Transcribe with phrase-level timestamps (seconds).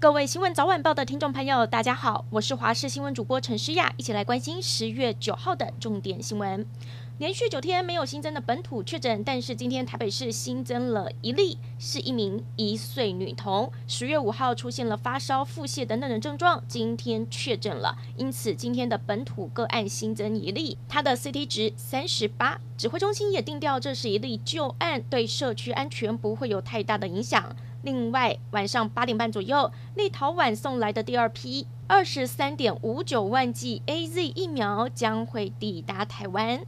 [0.00, 6.64] 各位新闻早晚报的听众朋友，大家好，我是华视新闻主播陈诗雅，一起来关心十月九号的重点新闻。
[7.18, 13.70] 连续九天没有新增的本土确诊，但是今天台北市新增了一例，是一名一岁女童。
[13.86, 22.58] 十月五号出现了发烧、腹泻等等的症状，今天确诊了，因此今天的本土个案新增一例，它的 CT 值三十八。
[22.78, 27.54] 指挥中心也定调，这是一例旧案，对社区安全不会有太大的影响。
[27.82, 36.60] 另外，晚上八点半左右，立陶宛送来的第二批二十三点五九万剂 AZ 疫苗将会抵达台湾。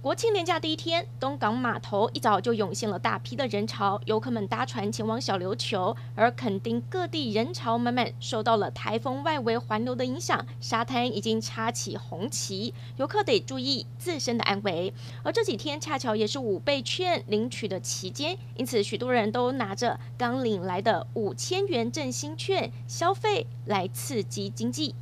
[0.00, 14.94] 国庆连假第一天，东港码头一早就涌现了大批的人潮，游客们搭船前往小琉球，而垦丁各地人潮满满，受到了台风外围环流的影响，沙滩已经插起红旗，游客得注意自身的安危。
[15.24, 24.94] 而这几天恰巧也是五倍券领取的期间，因此许多人都拿着刚领来的五千元振兴券消费来刺激经济。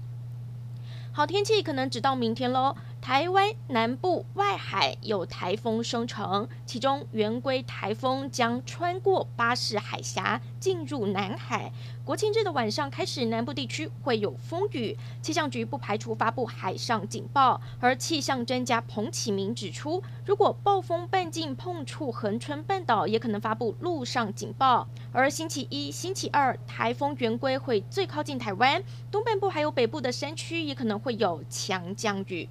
[1.13, 2.77] 好天气可能只到明天喽。
[3.07, 11.71] 台湾南部外海有台风生成，其中圆规台风将穿过巴士海峡进入南海。
[12.05, 17.61] 国庆日的晚上开始，南部地区会有风雨，气象局不排除发布海上警报。
[17.79, 24.89] 而气象专家彭启明指出，如果暴风半径碰触恒春半岛，也可能发布陆上警报。
[25.13, 28.83] 而星期一、星期二，台风圆规会最靠近台湾
[29.13, 32.49] 东半部，还有北部的山区也可能会有强降雨。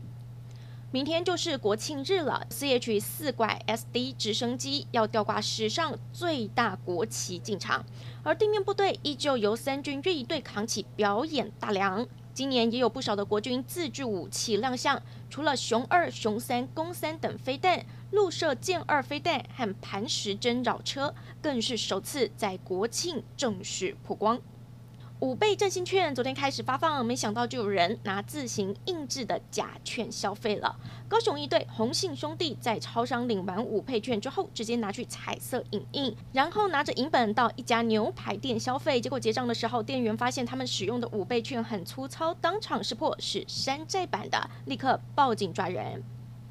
[0.95, 7.85] 明天就是国庆日了，CH 四拐 SD 直升机要吊挂史上最大国旗进场，
[8.23, 12.07] 而地面部队依旧由三军乐队扛起表演大梁。
[12.33, 24.39] 今年也有不少的国军自制武器亮相，除了雄二、雄三、弓三等飞弹，陆射箭二飞弹和磐石针扰车更是首次在国庆正式曝光。
[25.21, 30.75] 五倍振兴券昨天开始发放，没想到就有人拿自行印制的假券消费了。
[31.07, 38.99] 高雄一对洪姓兄弟在超商领完五倍券之后，直接拿去彩色影印，然后拿着银本到一家牛排店消费。
[38.99, 46.03] 结果结账的时候，店员发现他们使用的五倍券很粗糙，当场识破是山寨版的，立刻报警抓人。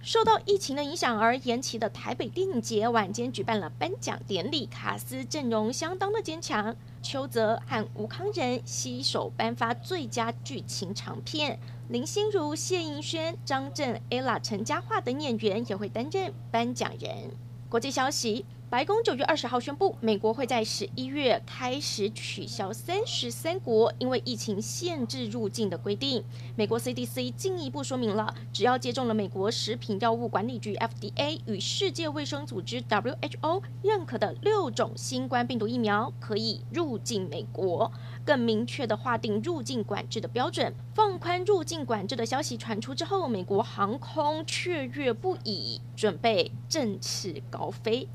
[0.05, 17.31] 受到疫情的影响而延期的台北电影节晚间举办了颁奖典礼，卡司阵容相当的坚强，邱泽和吴康仁携手颁发最佳剧情长片，林心如、谢盈萱、张震、ella、陈嘉桦等演员也会担任颁奖人。
[17.71, 18.45] 国际消息。
[18.75, 26.25] 白宫九月二十号宣布，美国会在十一月开始取消三十三国因为疫情限制入境的规定。
[26.57, 37.93] 美国 CDC 进一步说明了，只要接种了美国食品药物管理局 FDA 与世界卫生组织 WHO 认可的六种新冠病毒疫苗，可以入境美国。
[38.25, 48.09] 更明确地划定入境管制的标准，放宽入境管制的消息传出之后，美国航空雀跃不已，准备振翅高飞。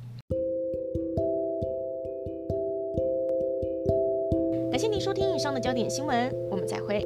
[4.80, 7.06] 感谢您收听以上的焦点新闻，我们再会。